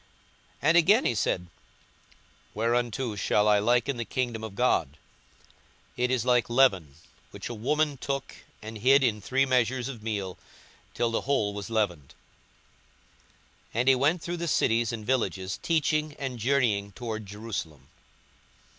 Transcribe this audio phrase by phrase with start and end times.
[0.01, 0.09] 42:013:020
[0.69, 1.47] And again he said,
[2.55, 4.97] Whereunto shall I liken the kingdom of God?
[5.95, 6.95] 42:013:021 It is like leaven,
[7.29, 10.39] which a woman took and hid in three measures of meal,
[10.95, 12.15] till the whole was leavened.
[13.75, 17.87] 42:013:022 And he went through the cities and villages, teaching, and journeying toward Jerusalem.